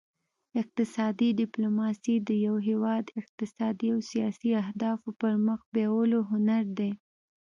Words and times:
اقتصادي 0.61 1.29
ډیپلوماسي 1.41 2.15
د 2.27 2.29
یو 2.45 2.55
هیواد 2.67 3.05
اقتصادي 3.21 3.87
او 3.95 3.99
سیاسي 4.11 4.49
اهدافو 4.63 5.07
پرمخ 5.21 5.59
بیولو 5.75 6.19
هنر 6.31 6.63
دی 6.77 6.91